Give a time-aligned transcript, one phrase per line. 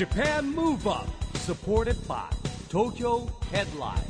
[0.00, 2.16] JAPAN MOVE UP SUPPORTED BY
[2.70, 4.00] TOKYO HEADLINE.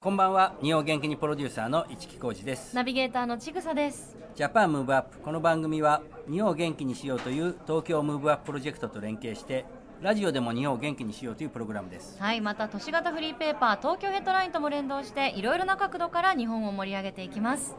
[0.00, 0.56] こんばんは。
[0.60, 2.74] 日本元気にプロデューサーの一木広治です。
[2.74, 4.16] ナビゲーターのちぐさです。
[4.34, 9.64] JAPAN MOVE UP この番組は日本を元気にしようという TOKYO MOVE UP プロジェクトと連携して
[10.00, 12.20] ラジオでも日本を元気にしようというプログラムです。
[12.20, 17.76] はいまた都市型フリーペーパー東京ヘッドラインとも連動していろいろな角度から日本を盛り上げていきます。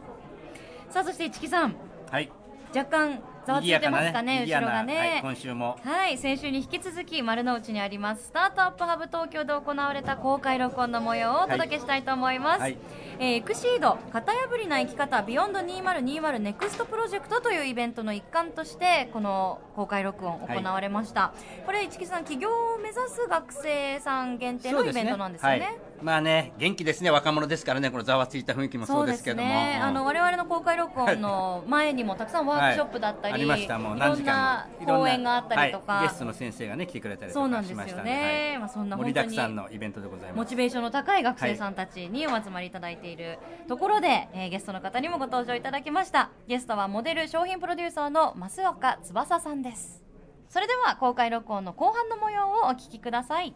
[0.88, 1.76] さあそして一木さん。
[2.10, 2.32] はい。
[2.74, 4.98] 若干ざわついてますかね賑やかな後ろがね。
[4.98, 5.78] はい、今週も。
[5.82, 12.78] はい先週に引き続き丸の内にあります Startup Hub Tokyo で行われた公開録音の模様をお届けしたいと思います、はい。
[13.18, 21.32] えーエクシード型破りな生き方 beyond 2020 NEXT PROJECT というイベントの一環としてこの公開録音行われました、
[21.64, 25.58] これ一木さん起業を目指す学生さん限定のイベントなんですよね。
[25.60, 27.10] はい、まあね元気ですね。
[27.10, 27.90] 若者ですからね。
[27.90, 29.48] このざわついた雰囲気もそうですけども。
[29.48, 33.78] ね、うんあの我々の公開録音の前にもたくさんワークショップだったありました。
[33.78, 36.08] もうい何時ろんな間も講演があったりとか、はい。
[36.08, 38.02] ゲストの先生がね来てくれたりとそうなかんですよしました。
[38.02, 38.58] んでね、はい。
[38.58, 40.36] まあ、そんな盛りだく本当にさんのイベントでございます。
[40.36, 43.38] モチベーションの高い学生さんたちにお集まりいただいている
[43.68, 46.30] ところで、えーゲストの方にもご登場いただきました。
[46.46, 50.02] ゲストはモデル商品プロデューサーの増岡翼さんです。
[50.48, 53.54] それでは公開録音の後半の模様をお聞きください。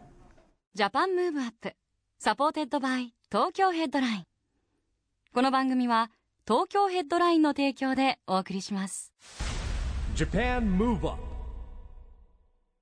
[0.73, 4.23] Japan Move Up。supported by 東京ヘッドライン。
[5.33, 6.09] この番組は
[6.47, 9.13] 東京ヘッドラインの提供でお送りします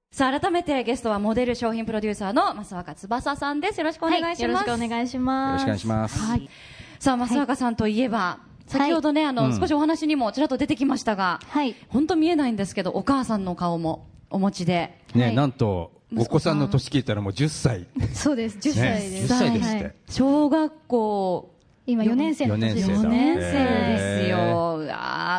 [0.09, 5.67] さあ改めてゲストはモデル商品プロデューサーの増岡翼さんですよろしくお願いします、よろしくお願いします。
[5.67, 6.49] よろしくお願いしますはい。
[6.97, 11.75] さあ、増岡さんといえば、先ほどね、あの、うん少しお話にもちらっと出てきましたが、はい。
[11.89, 14.97] 本当見えないんですけど、お母さんの顔もお持ちで。
[15.13, 17.87] ね、はいなんと、お子さんの年聞いたらもう10歳。
[18.13, 18.57] そうです。
[18.59, 19.33] 10歳ねです。
[19.33, 21.55] 10歳ですってはい小学校
[21.87, 22.89] 今4年生の年です。
[22.89, 24.37] 4 4年生ですへよ。
[24.37, 24.95] ーうわ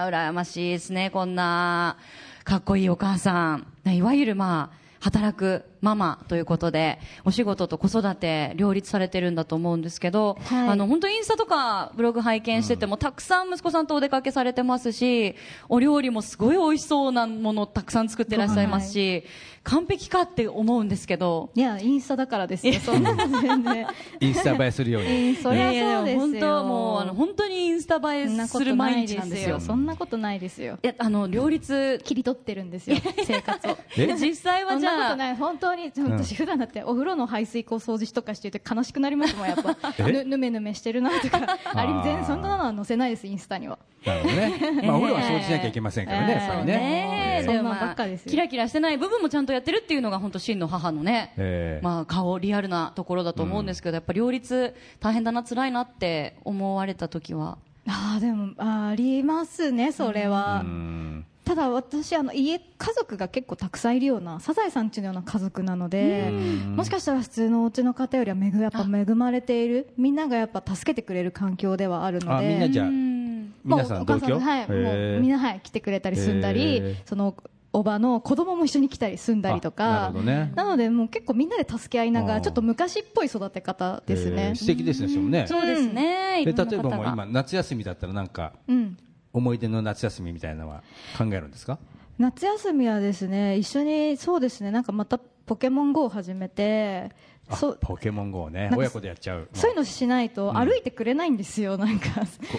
[0.08, 1.96] 羨ましいですね、こんな、
[2.44, 3.66] かっこいいお母さん。
[3.86, 15.35] いわゆるまあ、働くママということで、お仕事と子育て両立されてるんだと思うんですけど、はいあの、本当インスタとかブログ拝見してても、たくさん息子さんとお出かけされてますし、
[15.69, 19.25] お料理もすごい美味しそうなものをたくさん作ってらっしゃいますし、
[19.67, 22.75] 完璧かって思うんですけど、いや、インスタだからですよ。
[22.79, 23.87] そんなの全然。
[24.20, 25.35] インスタ映えするように。
[25.37, 25.87] そりゃそうですよ。
[25.89, 29.61] いやいや本当もう、あの、本当にインスタ映えする毎日なんですすよよ。。
[29.61, 30.79] そんなことないですよ。
[30.85, 32.97] いや、あの、両立、切り取ってるんですよ。
[33.25, 33.77] 生活を。
[33.98, 35.37] え実際はそんじゃあ、なことない。
[35.37, 39.77] 本当に、私普段だってお風呂の排水口掃除とかしてて悲しくなりますもん、やっぱ。
[39.98, 40.12] え？
[40.12, 41.58] ぬ、ぬめぬめしてるなとか。
[41.64, 43.78] あれ、全然そんなのは載せないです、インスタには。
[44.04, 44.82] なるほどね。
[44.84, 46.72] まあ、お風呂は掃除しなきゃいけませんからね、えーやっぱりね。
[46.77, 57.58] ねえ、そんなばっかですよキラキラしてない部分もちゃんとやってるっていうのが本当真の母のね、えーまあ顔リアルなところだと思うんですけど、やっぱ両立大変だな辛いなって思われた時は？
[57.88, 60.62] ああ、でも、ありますね、それは。
[60.64, 61.15] うん
[61.46, 66.30] ただ私あの家家族が結構たくさんいるようなサザエさんちのような家族なので
[66.74, 73.17] もしかしたら普通のお家の方よりは恵やっぱ恵まれているみんながやっぱ助けてくれる環境ではあるのであみんなじゃあうん。
[73.64, 74.39] 皆さん同居？
[74.39, 77.34] はい、もうみんな、はい、来てくれたり住んだり、その
[77.73, 80.52] おばの子供も一緒に来たり住んだりとあなるかほどね。
[80.55, 85.46] なのでもう結構みんなで助け合いながらちょっと昔っぽい育て方ですえねー、素敵ですね、そね。
[85.48, 86.57] そうですね、でいろん。
[86.57, 88.96] な例えばもう今、夏休みだったらなんか、うん、
[89.36, 90.83] 思い出の夏休みみたいなのは
[91.19, 91.79] 考えるんですか？
[92.19, 97.11] 夏休みはですね一緒にそうですねなんかまたポケモン GO を始めて
[97.48, 99.48] あそうポケモン GO ね親子でやっちゃう。
[99.52, 102.08] そういうのしないとん歩いてくれないんですよ、なんか。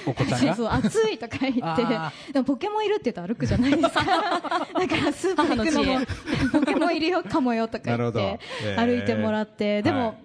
[0.05, 0.55] お子さんが？
[0.55, 2.13] そう、暑いとか言ってあ。
[2.31, 4.03] でもポケモンいるって言うと歩くじゃないですか。
[4.05, 5.99] だからスーパー行くのも、
[6.53, 9.81] ポケモンいるよ、かもよとか言って、えー歩いてもらって。
[9.81, 10.15] ではも、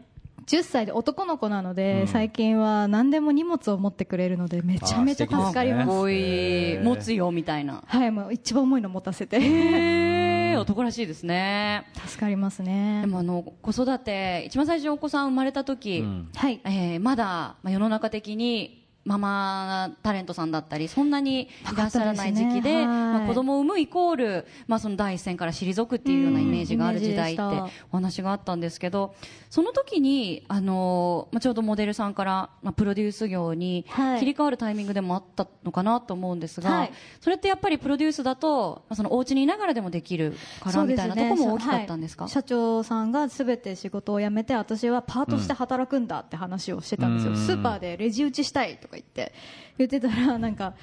[0.47, 5.87] 10歳で男の子なので、うん最近は何でも荷物を持ってくれるので、めちゃめちゃ助かります。
[5.89, 10.53] こういへー持つよみたいなはい、もう一番重いの持たせて。
[10.59, 13.07] 男らしいですね助かりますねで。
[13.07, 16.61] もあの子育て一番最初お子さん生まれた時、うんはい。
[16.65, 27.43] えーまだ、まあ、世の中的にママタレントさんだったりそんなにいらっしゃらない時期でねはいまあ、子供を産むイコール、まあ、その第一線から退くっていうようなイメージがある時代って
[27.91, 29.15] お話があったんですけど
[29.51, 34.21] その時にあの、まあ、ちょうどモデルさんから、まあ、プロデュース業にはい。
[34.21, 36.93] 切り替わるタイミングでもあったのかなと思うんですが、はい。
[37.21, 42.31] それってやっぱりプロデュースだと、まあ、そのお家にいながらでもできるからみたいなところも大きかったんですか、はい。
[42.31, 47.39] 社長さんがすべて仕事を辞めて私はパートして働くんだって話をしてたんですよ、うん。
[47.39, 49.33] スーパーでレジ打ちしたいとか言って
[49.79, 50.75] 言ってたらなんか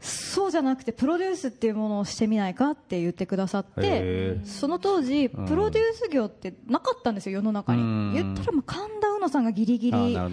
[0.00, 5.46] そうじゃなくてプロデュースっていうものをしてみないかって言ってくださってその当時ん。
[5.46, 7.80] プロデュース業ってなかったんですよ世の中に。
[7.80, 8.12] うん。
[8.12, 10.28] 言ったらまあ神田うのさんがギリギリあ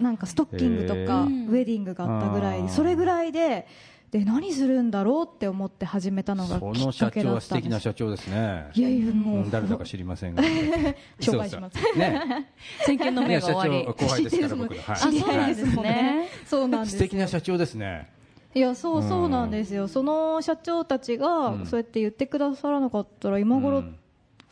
[0.00, 3.66] なんかストッキングとかウェディングがあったぐらいうんそれぐらいで
[4.10, 7.52] で何するんだろうって思って始めたのがそきっの社長かけだったんです。
[7.52, 8.70] は素敵な社長ですね。
[8.74, 9.50] いやいやもう。
[9.50, 10.42] 誰だか知りませんが。
[11.20, 11.80] 紹介します。
[11.80, 12.52] そうそうね。
[12.86, 13.84] 選挙の目が終わり。
[13.84, 14.94] 長後輩ですから僕のはい。
[14.94, 16.28] あそうなんですね。
[16.46, 16.96] そうなんです。
[16.96, 18.08] 素敵な社長ですね。
[18.54, 21.20] いやそうそうなんですよ、その社長たちうん。
[21.20, 23.98] がそうやって言ってくださらなかったら今頃うん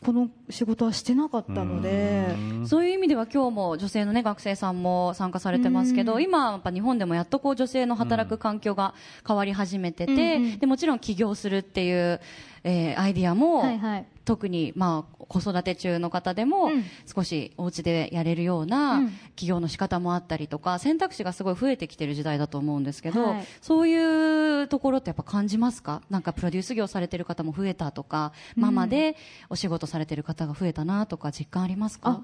[0.05, 2.67] この仕事はしてなかったので、うん。
[2.67, 6.23] そういう意味では今日も女性の、ね、学生さんも参加されてますけど、うん。
[6.23, 8.93] 今、やっぱ日本でもやっとこう女性の働く環境が
[9.27, 12.21] 変わり始めてて、でもちろん起業するっていう、
[12.63, 16.83] えーアイディアも、はいはい特に、まあ、子育て中の方でも、うん。
[17.05, 19.13] 少しお家でやれるようなうん。
[19.35, 23.45] 起業の仕方もあったりとか選択肢がすごい増えてきてる時代だと思うんですけど、はい。
[23.61, 26.01] そういうところってやっぱ感じますか？
[26.09, 29.15] なんかプロデュース業されてる方も増えたとか、ママで
[29.49, 32.21] お仕事されてる方が増えたなとか実感ありますか？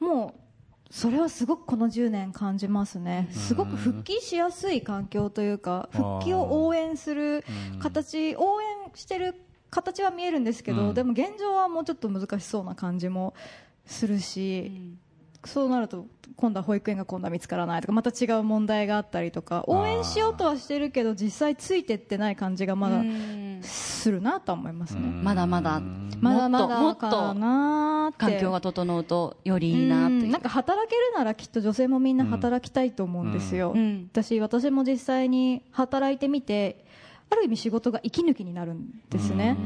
[0.00, 0.40] あもう
[0.90, 7.44] それはすごくこの10年感じますね、すごく復帰しやすい環境というか、復帰を応援する
[7.78, 9.34] 形、応援してる
[9.70, 10.94] 形は見えるんですけど、うん。
[10.94, 13.34] でも現状はもうちょっと難しそうな感じも
[13.86, 14.96] するし、
[15.44, 16.06] そうなると
[16.36, 25.00] 今度は保育園が今度は見つからないとかまた違う問題があったりとか応援しようとはしてるけど実際ついてってない感じがまだうんするなとは思いますね。
[25.00, 25.80] まだまだ
[26.20, 28.18] まだまもだっとかなーって。
[28.18, 30.22] 環境が整うとよりいいなという。
[30.24, 30.30] うん。
[30.30, 34.08] なんか働けるならきっと女性もみんな働きたいと思うんですよ、うん。
[34.12, 36.84] 私私も実際に働いてみて
[37.30, 39.56] ある意味仕事が息抜きになるんですね。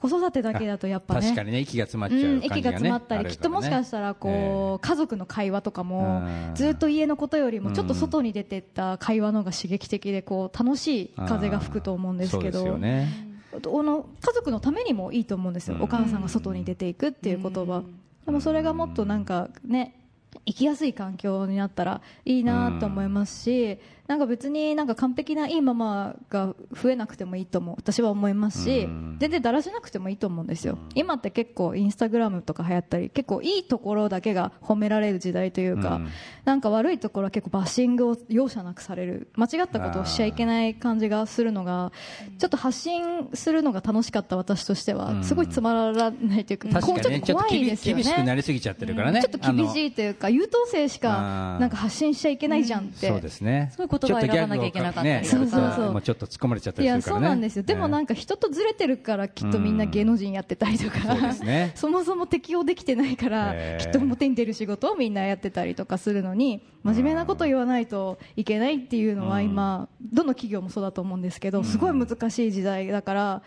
[0.00, 1.20] 子育てだけだとやっぱね。
[1.22, 2.58] 確かにね息が詰まっちゃうん、う感じがね。
[2.58, 6.54] 息が詰まったり、きっともしかしたらこう、家族の会話とかもうん。
[6.54, 12.58] ずっと家のことよりもちょっと外に出てった会話の方が刺激的でこう楽しい風が吹くと思うんですけど。
[12.58, 13.34] そうですよね。
[13.54, 15.82] あの家族のためにもいいと思うんですよ、うん。
[15.82, 17.84] お母さんが外に出ていくっていう言葉、
[18.26, 20.03] でもそれがもっとなんかね
[20.46, 27.76] 生きやすい環境になったらいいなと思いますし、なんか別になんか完璧ないいママが増えなくてもいいと思う。
[27.78, 29.16] 私は思いますし、うん。
[29.18, 36.08] 全然だらしなくてもいいと思うんですよ、今って結構インスタグラムとか流行ったり結構いいところだけが褒められる時代というか、うん。
[36.44, 39.28] なんか悪いところは結構バッシングを容赦なくされる。
[39.36, 41.90] 間違ったことをしちゃいけない感じがするのが
[42.38, 45.24] ちょっと発信するのが楽しかった私としては、うん。
[45.24, 48.36] すごいつまらないというか、こうちょっと怖い厳ですよ厳しくなね。
[48.36, 49.22] りすぎちゃってるからね。
[49.22, 51.58] ちょっと厳しいというか優等生しあかー。
[51.60, 53.70] なんか発信しちゃいけないじゃんって、そうですね。
[53.76, 57.26] そういう言葉選ばなきゃいけなかったりとギャグをねそうそうちょっと突っ込まれちゃったいやりするからね。
[57.26, 61.72] そうなんですよ、でもなんかか人とずれてるからきっとみんな芸能人やってたりとか、そうですね。
[61.74, 73.42] そもそも適応できてないから、きっと表に出る仕事をみんなやってたりとかするのに真面目なこと言わないといけないっていうのは今、どの企業もそうだと思うんですけど、すごい難しい時代だから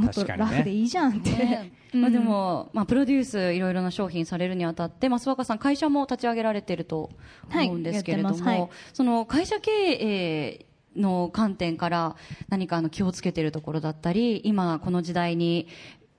[0.00, 0.50] もっと確かにね。
[0.50, 1.72] ラフでいいじゃんって、ね。
[1.92, 7.10] まあ、でも、まあ、プロデュースいろいろな商品されるにあたって、まあ、諏訪川さん会社も立ち上げられてると
[7.52, 8.68] 思うんですけれども、はいはい。
[8.92, 10.66] その会社経営
[10.96, 12.16] の観点から
[12.48, 15.68] 何かあの気をつけてるところだったり今この時代に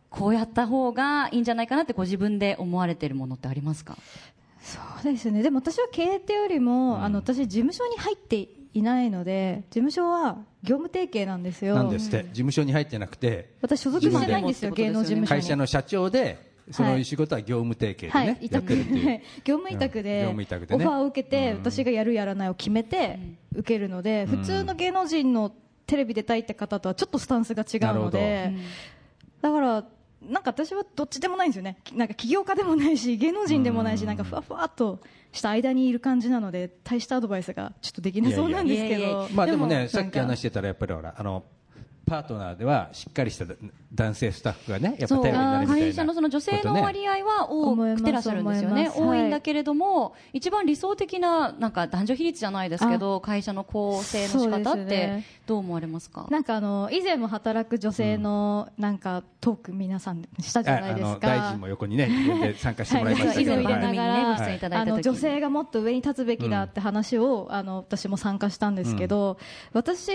[0.10, 3.98] こうやった方がいいんじゃないかなってご自分で思われてるものってありますか？
[4.62, 5.42] そうですね。
[5.42, 11.76] でも私は経営ってよりも、あの私事務所に入っていないので事務所は業務提携なんですよ。
[11.76, 12.24] なんですって。
[12.26, 15.42] 事務所に入ってなくて私所属してないんですよ芸能事務所に。
[15.42, 18.94] 会社の社長でその仕事は業務提携でね、はい、委託で,、うん。
[19.44, 20.28] 業務委託でね。
[20.28, 23.20] オファーを受けて、私がやるやらないを決めて
[23.54, 25.52] 受けるので、普通の芸能人の
[25.86, 28.54] テレビ出たいって方とはちょっとスタンスが違うので、
[29.42, 29.84] だから
[30.32, 31.78] なんか私はどっちでもないんですよね。
[31.94, 35.00] なんか起業家でもないし芸能人でもないし、なんかふわふわっと
[35.32, 39.28] した間にいる感じなので大したアドバイスがちょっとできなそうなんですけど。
[39.34, 41.44] まあでもねさっき話してたらやっぱりほらあの
[42.12, 43.46] パートナーではしっかりした
[43.94, 48.64] 男性スタッフがねやっぱ頼りになるみたいな会社のその女性の割合は多くてらっしゃるんです。
[48.66, 48.86] よね思い。
[48.88, 56.28] ます多いんだけれども、一番理想的ななんか男女比率じゃないですけど会社の構成の仕方ってどう思われますか？
[56.30, 61.10] なんかあの以前も働く女性のなんかトーク皆さんしたじゃないですか。
[61.10, 64.26] ああの大臣も横にね参加してもらいましたけど、以前番はい組にね。
[64.38, 64.60] ご出演い。
[64.60, 64.86] ただい。
[64.86, 69.38] た時にあの女性がもっと上に立つべきだって話を、あの私も参加したんですけど、
[69.72, 70.12] 私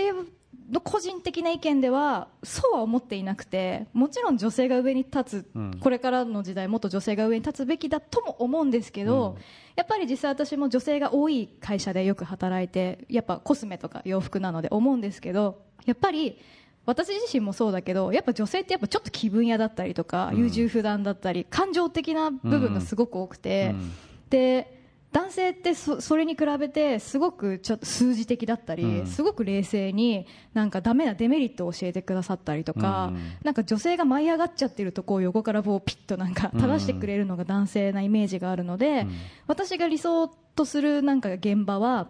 [0.69, 5.79] の個人的な意見ではそうは思っていなくてもちろん女性が上に立つ、うん。
[5.79, 9.37] これからの時代もっと女性が上に立つべきだとも思うんですけど、
[9.75, 16.37] やっぱり実際私も女性が多い会社でよく働いてやっぱコスメとか洋服なので思うんですけどやっぱり
[16.85, 23.93] 私自身もそうだけどやっぱ女性ってやっぱちょっと気分屋だったりとか、優柔不断だったり感情的な部分がすごく多くて、うん。
[24.29, 24.76] で
[25.13, 29.07] 男性ってそそれに比べてすごくちょっと数字的だったり、うん。
[29.07, 33.19] すごく冷静になんかダメなデメリットを教えてくださったりとか、うん。
[33.43, 39.11] なんか女性が舞い上がっちゃってるとこを横からこうピッとなんか正してくれるのが男性なイメージがあるので、ん。
[39.47, 42.09] 私が理想とするなんか現場は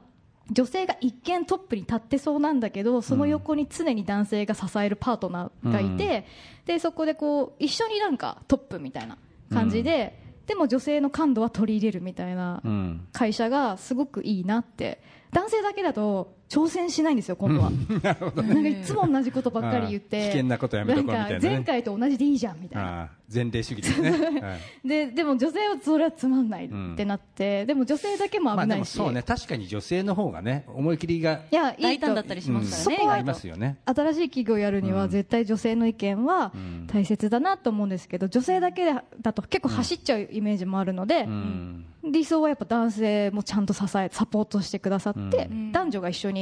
[0.52, 6.26] 女性が一見トップに立ってそうなんだけどその横に常に男性が支えるパートナーがいて、
[6.66, 9.18] でそこでこう一緒になんかトップみたいな
[9.54, 13.08] 感じで、でも女性の感度は取り入れるみたいなうん。
[13.12, 15.02] 会社がすごくいいなって。
[15.34, 17.72] 男性だけだと挑戦しないんですよ今度は。
[18.02, 20.20] なんかいつも同じことばっかり言って。
[20.20, 21.38] 危険なことやめとこうみたいなね。
[21.38, 23.02] んか前回と同じでいいじゃんみたいな。
[23.02, 24.12] ああ前例主義ですね、
[24.42, 24.88] はい。
[24.88, 29.22] ででも女性はそれはつまんないってなって、でも女性だけも危ないし、もそうね。
[29.22, 33.78] 確かに女性の方がね思い切りがいやい大いだったりしますからね、そこはありますよね。
[33.86, 36.54] 新しい企業をやるには絶対女性の意見は
[36.88, 41.86] 大切だなと思うんですけど女性だけだと結構走っちゃうイメージもあるので、うん。
[42.10, 45.74] 理想はやっぱ男性もちゃんと支えサポートしてくださって、ん。
[45.74, 46.37] 男女が一緒に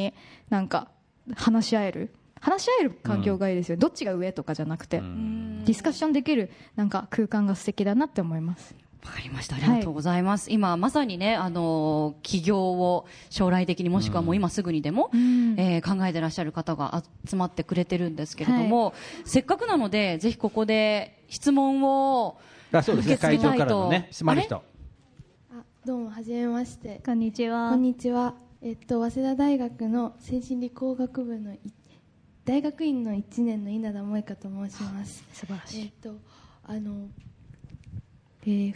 [0.49, 0.89] なんか
[1.35, 5.63] 話し合える話し合える環境がいいですよ、どっちが上とかじゃなくて、うん。
[5.65, 8.75] ディスカッションできるなんか空間が素敵だなって思います。
[9.03, 9.55] わかりました。
[9.55, 10.51] ありがとうございます。
[10.51, 15.55] 今、まさにね、あのー起業を将来的にもしくはもう今すぐにでも、ん。
[15.57, 22.37] えー考えてらっしゃる方が集まってくれてるんですけれども、せっかくなので、ぜひここで質問を
[22.71, 23.17] あそうですね。
[23.17, 24.61] 会場受け継ぎたいとからのね質問あ
[25.85, 27.01] どうもはじめまして。
[27.05, 27.69] こんにちは。
[27.69, 31.59] こんにちはえっと早稲田大学の精神理工学部のい
[32.45, 35.23] 大学院の1年の稲田萌香と申します。
[35.33, 35.83] 素晴らしい。
[35.83, 36.15] えっと
[36.63, 37.09] あの
[38.43, 38.75] えー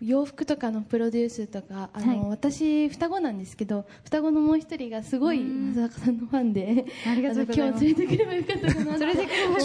[0.00, 2.30] 洋服とかのプロデュースとかあの、はい。
[2.30, 7.84] 私双子なんですけど双子のもう一人がすごい松坂さんのファンでありがとうございます。
[7.84, 8.96] あの今日連れてくればよかったかな。
[8.98, 9.08] 連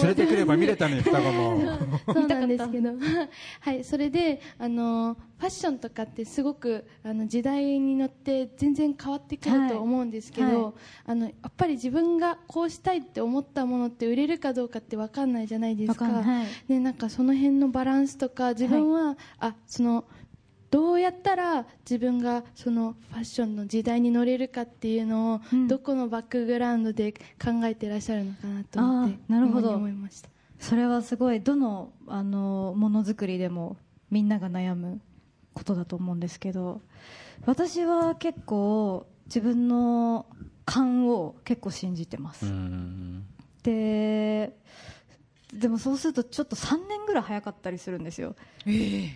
[0.08, 1.78] れてくれば見れたのに双子も。
[2.12, 2.90] そうなんですけど、
[3.60, 10.56] はい、それであのファッションとかってすごくあの時代に乗って全然変わってくると思うんですけど、はい。
[10.56, 10.72] はい
[11.06, 16.04] あのやっぱり自分がこうしたいって思ったものって売れるかどうかって分かんないじゃないですか。
[16.04, 16.46] わかんはい。
[16.68, 20.04] でなんかその辺のバランスとか自分は、あその
[20.70, 25.68] どうやったら自分がそのファッションの時代に乗れるかっていうのを、うん。
[25.68, 29.70] どこのバックグラウンドで考えてらっしゃるのかなと思ってなるほど。
[29.70, 30.28] 思いました。
[30.58, 33.76] それはすごいどのあのものづくりでも
[34.10, 35.00] みんなが悩む
[35.54, 36.80] ことだと思うんですけど
[37.46, 40.26] 私は結構自分の
[40.64, 43.24] 勘を結構信じてます、うん。
[43.62, 44.56] で
[45.52, 48.34] でもそうするとちょっと3年ぐらい早かったりするんですよ。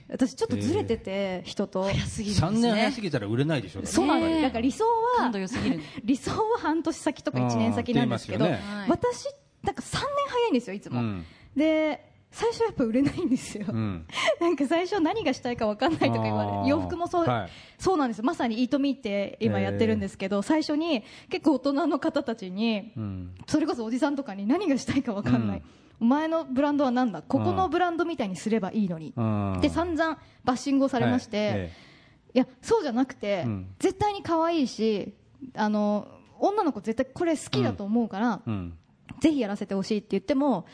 [0.08, 1.82] 私ちょっとずれてて、人と。
[1.82, 2.60] 早すぎるんです3ね。
[2.60, 5.80] 年早すぎたら売れないでしょそうなんでえだから理想は感度良すぎる。
[6.04, 8.60] 理想は半年先とか1年先なんですけどね。
[8.88, 9.26] 私
[9.64, 11.24] なんか3年早いんですよいつも、うん。
[11.56, 14.06] で最初やっぱ売れないんですよ、うん。
[14.40, 17.48] なんか最初何がしたいか分かんないとか言われ洋服もそう,、はい。
[17.78, 23.34] そうなんですまさにイートミーって今やってるんですけど、最初に結構大人の方たちにうん。
[23.46, 25.62] それこそおじさんとかに何がしたいか分かんない、
[26.00, 27.22] お前のブランドは何だ？
[27.22, 29.58] ここのブランドみたいにすればいいのに、うん。
[29.60, 31.58] で散々バッシングをされまして、はい。
[31.58, 31.72] え
[32.34, 33.74] いやそうじゃなくて、うん。
[33.78, 35.14] 絶対に可愛いし
[35.54, 36.06] あの
[36.38, 38.42] 女の子絶対これ好きだと思うから、
[39.20, 40.66] ぜひやらせてほしいって言っても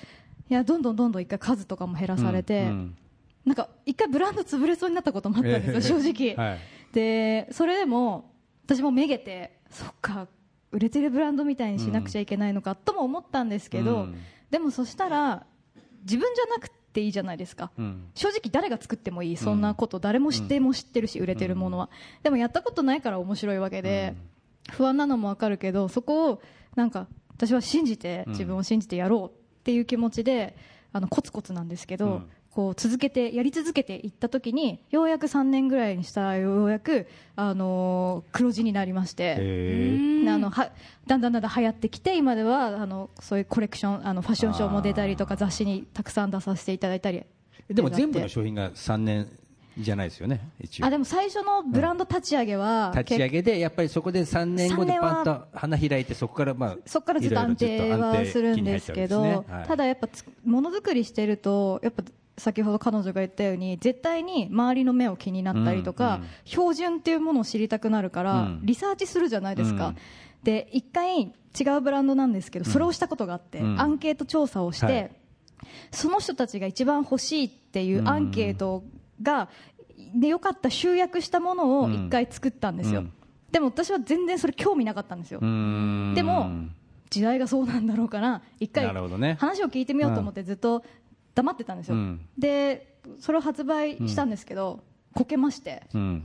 [0.51, 2.97] いやどんどんどんどん一回数とかも減らされて、うん
[3.45, 6.59] なんか一回ブランド潰れそうになったこともあったんですよ、え え正直、はい。
[6.93, 8.33] でそれでも
[8.65, 10.29] 私もめげてそっか
[10.73, 14.17] 売れてるブランドみたいにしなくちゃいけないのかとも思ったんですけど、うん。
[14.51, 15.47] でもそしたら
[16.03, 18.09] 自分じゃなくていいじゃないですか、うん。
[18.15, 19.37] 正直誰が作ってもいい。
[19.37, 21.91] そんなこと誰も知っても知ってるし売れてるものは、
[22.23, 24.15] でもやったことないから面白いわけで、
[24.71, 26.43] 不安なのもわかるけどそこを
[26.75, 28.33] なんか私は信じてうん。
[28.33, 30.54] 自分を信じてやろうっていう気持ちで
[30.92, 32.30] あのコツコツなんですけど、うん。
[32.54, 39.35] こう続けてやり続けていった時にようやく3年ぐらいにしたらようやく、あのー黒字になりまして。
[40.28, 40.71] あのは
[41.06, 47.25] だんだんだんだん流行ってきて今ではあのそういうコレクションあのファッションショーも出たりとか雑誌にたくさん出させていただいたり。
[47.68, 49.28] でも全部の商品が3年
[49.78, 50.87] じゃないですよね一応。
[50.87, 62.02] あでも最初のブランド立ち上げは、立ち上げでやっぱりそこで3年後で三年はパンと花開いてそこからまあそこからずっと安定はするんですけど、ただやっぱつものづくりしてるとやっぱ
[62.37, 66.28] 先ほど彼女が言ったように絶対に周りの目を気になったりとか、うんうん。
[66.45, 68.61] 標準っていうものを知りたくなるから、うん。
[68.62, 69.97] リサーチするじゃないですか、うん。
[70.43, 71.31] で一回違
[71.76, 73.81] うブランドなんですけど、それをしたことがあって、うん。
[73.81, 75.11] アンケート調査をして、はい。
[75.93, 78.83] その人たちが一番欲しいっていうアンケート
[79.23, 79.49] が、
[80.14, 83.12] でよかった集約したものを一回作ったんですよ、うん。
[83.52, 85.47] でも私は全然それ興味なかったんですよ、で
[86.23, 86.50] も
[87.11, 89.37] 時代がそうなんだろうから一回なるほどね。
[89.38, 90.85] 話を聞いてみようと思ってずっと
[91.35, 92.21] 黙ってたんですよ、うん。
[92.38, 94.83] でそれを発売したんですけど、
[95.14, 95.85] こけまして。
[95.94, 96.25] うん。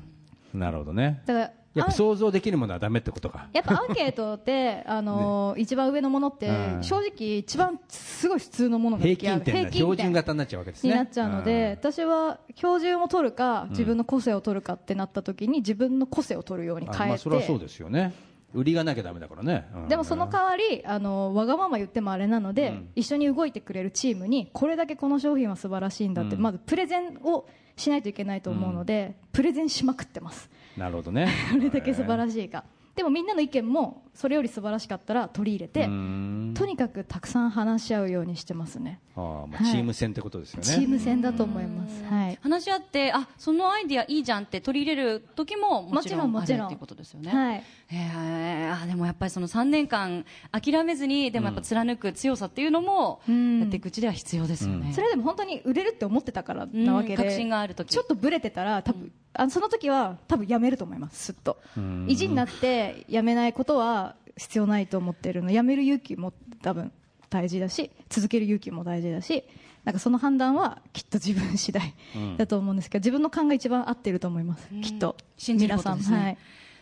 [0.53, 1.21] なるほどね。
[1.27, 3.47] だからやっぱあ想像できるものはダメってことか。
[3.53, 6.83] やっぱアンケートって、 あのー一番上のものって、うん。
[6.83, 10.89] 正直一番すごい普通のものが平均点だ標準型になっちゃうわけですね。
[10.91, 18.13] になっちゃうので、私は標準を取るか自分の個性を取るかってなった時に自分の個性を取るようにあ変えて、まあそれはそうですよね。
[18.53, 19.87] 売りがなきゃダメだからね、うん。
[19.89, 22.89] でもその代わりあのわがまま言ってもあれなので、うん。
[22.95, 26.41] 一緒に動いてくれるチームにこれだけこの商品は素晴らしいんだって、うん。
[26.41, 27.45] まずプレゼンを
[27.75, 31.27] しないといけないと思うので、プレゼンしまくってますなるほどね。
[31.53, 32.63] どれだけ素晴らしいか。
[32.95, 36.53] でもみんなの意見もそれより素晴らしかったら取り入れて、うん。
[36.53, 38.99] とにかくたくさん話し合うようにしてますね。
[39.15, 39.71] あーまあはい。
[39.71, 47.31] チーム戦ってことですよね、チーム戦だと思います、はい、話し合ってあそのアイディアいいじゃんって取り入れる時ももちろんもちろんっていうことですよね。
[47.31, 47.63] はい。
[47.91, 53.59] えーあでもやっぱりその3年間諦めずにでもやっぱ貫く強さっていうのもうん。
[53.61, 54.91] やっていくうちでは必要ですよね。
[54.93, 57.89] それでも本当に売れるって思ってたからなわけで、うん確信がある時。
[57.89, 61.61] ちょっとブレてたら多分、あのその時は多分やめると思いますすっと。
[61.77, 62.05] うん。
[62.09, 65.51] 意地になってやめないことは必要ないと思ってるの。
[65.51, 66.91] やめる勇気も多分
[67.29, 69.43] 大事だし続ける勇気も大事だし
[69.85, 72.37] なんかその判断はきっと自分次第うん。
[72.37, 75.15] だと思うんですけど自分の勘が一番合ってると思います、きっと。
[75.37, 76.17] 信じることですね。
[76.17, 76.37] 皆さんはい。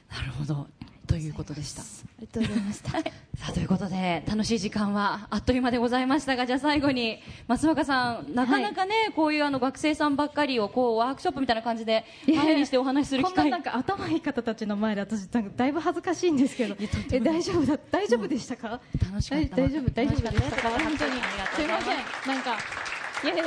[0.09, 0.67] なるほど。
[1.07, 1.81] ということでした。
[1.81, 1.85] あ
[2.19, 3.26] りがとうございました。
[3.47, 13.35] さあということで楽しい時間はあっという間でございましたがじゃあ最後に松若さんなかなかね、こういうあの学生さんばっかりをこうワークショップみたいな感じで前にしてお話しする機会。
[13.35, 16.75] こんななんか頭いい方たちの前で私なんかだいぶ恥ずかしいんですけど。
[17.11, 18.81] え大丈夫だ大丈夫でしたか？
[19.01, 19.55] 楽しかった。
[19.55, 20.69] 大大丈夫大丈夫楽した。
[20.69, 22.57] 本当にすいませんなんか
[23.23, 23.43] いやいや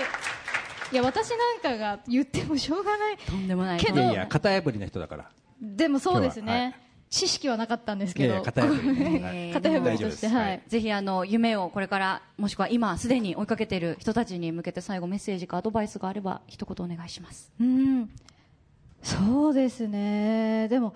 [0.92, 5.30] いや私なんかが言ってもしょうがないとんでもないけどいや型破りな人だから
[5.60, 6.74] でもそうですね、
[7.10, 8.40] 知識はなかったんですけど。
[8.42, 8.68] 型破
[9.90, 10.62] りとしてははい。
[10.64, 10.70] い。
[10.70, 17.50] ぜひあの夢をこれからもしくは今すでに追いかけている人たちに向けて最後メッセージかアドバイスがあれば一言お願いします。
[17.60, 18.08] うん。
[19.02, 20.68] そうですね。
[20.68, 20.94] でも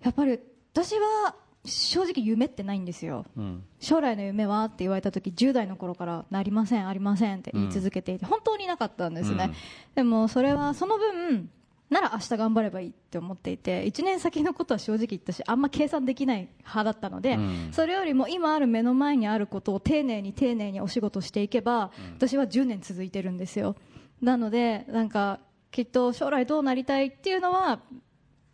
[0.00, 0.38] やっぱり
[0.72, 3.24] 私は正直夢ってないんですよ。
[3.36, 3.64] うん。
[3.80, 9.54] 将来の夢はって言われた時10代の頃からなりませんありませんって言い続けていて、本当になかったんですね、うん。
[9.96, 11.50] でもそれはその分
[11.88, 17.68] なら明日頑張ればいいって思っていて1年先のことは正直言ったしあんま計算できない派だったので、うん。
[17.72, 23.76] それよりも今ある目の前にあることを丁寧に丁寧にお仕事していけば、私は10年続いてるんですよ。
[24.20, 27.80] なのでなんかきっと将来どうなりたいっていうのは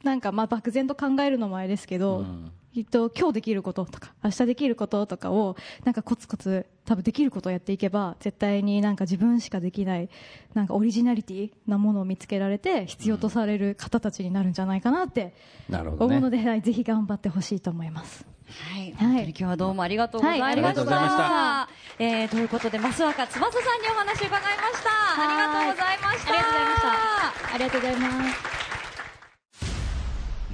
[0.02, 10.08] なんかまあ漠然と考えるのもあれですけど、うんきっと今日できることとか明日できることとかをなんかコツコツ多分できることをやっていけば絶対になんか自分しかできない
[10.54, 15.34] なんかオリジナリティなものを見つけられて必要とされる方たちになるんじゃないかなって
[15.68, 16.16] なるほどね。
[16.16, 18.24] 思うので、はいぜひ頑張ってほしいと思います。
[18.72, 18.92] はい、はい。
[18.92, 20.62] 本当に今日はどうもありがとうございました。
[20.62, 24.90] はいえーということで、増若翼さんにお話伺いました。
[25.20, 26.32] ありがとうございました。
[26.32, 27.54] ありがとうございました。
[27.54, 28.62] ありがとうございます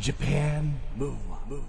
[0.01, 1.63] Japan Move Up,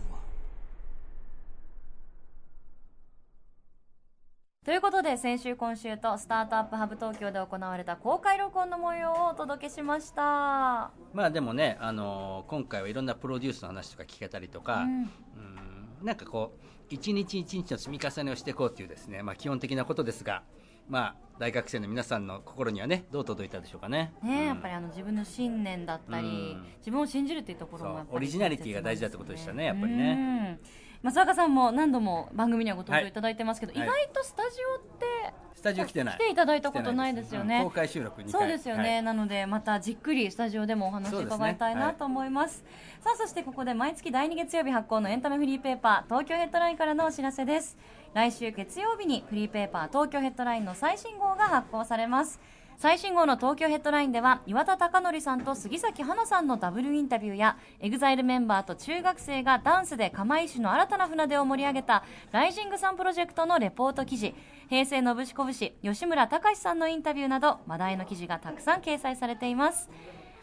[4.70, 10.92] ということで、先週、今週とスタートアップハブ東京で行われた公開録音の模様をお届けしました。
[11.12, 14.92] まあでもね、あのー今回はいろんなプロデュースの話とか聞けたりとか、うん。
[14.92, 20.44] うんなんかこう一日一日の積み重ねをしていこうというですね、まあ、基本的なことですが、
[20.88, 24.14] まあ、大学生の皆さんの心にはねどう届いたでしょうかね。
[24.22, 24.46] ね、うん。
[24.50, 26.66] やっぱりあの自分の信念だったり、うん。
[26.78, 30.60] 自分を信じるっていうところもやっぱりオリジナリティが大事だってことでしたねやっぱりね。
[30.62, 33.84] うん松若さんも何度も番組にはご登場いただいてますけど、はい。
[33.84, 36.16] 意外とスタジオってスタジオ来てない。
[36.16, 37.60] 来ていただいたことないですよね。
[37.60, 38.32] うん公開収録2回。
[38.32, 39.04] そうですよね、はい。
[39.04, 42.64] なのでまたじっくりスタジオでもお話を伺いたいなと思います。
[43.02, 47.78] さあそしてここで毎月第2月曜日発行のエンタメフリーペーパー東京ヘッドラインからのお知らせです。
[48.14, 52.40] 来週月曜日にフリーペーパー東京ヘッドラインの最新号が発行されます
[52.80, 64.34] 最新号の東京ヘッドラインでは岩田貴則さんと杉咲花さんのダブルインタビューや EXILE メンバーと中学生がダンスで釜石の新たな船出を盛り上げたライジングさんプロジェクトのレポート記事
[64.70, 69.90] 平成のぶしこぶし吉村隆さんのインタビューなど話題の記事がたくさん掲載されています。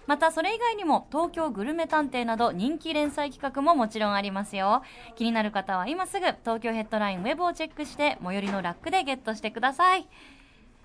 [0.07, 4.83] またそれ以外にも東京グルメ探偵など人気連載企画ももちろんありますよ。
[5.17, 10.07] 気になる方は今すぐ東京ヘッドラインウェブをチェックして最寄りのラックでゲットしてください。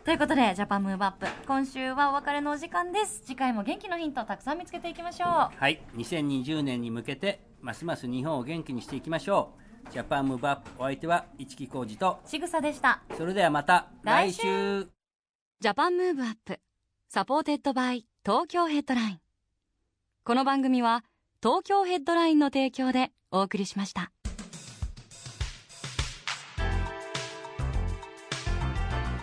[0.04, 3.22] ということで Japan Move Up 今週はお別れのお時間です。
[3.24, 5.28] 次回も元気のヒントをたくさん見つけていきましょう。
[5.28, 9.54] はい、2020年に向けてますます日本を元気にしていきましょ
[9.88, 9.92] う。
[9.92, 13.04] Japan Move Up お相手は市木浩二とちぐさでした。
[13.16, 14.88] それではまた来来週。
[15.60, 16.60] Japan Move Up
[17.08, 19.20] supported by 東京ヘッドライン。
[20.24, 21.04] この番組は
[21.44, 24.12] 東京ヘッドラインの提供でお送りしました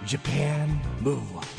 [0.09, 1.58] Japan Move Up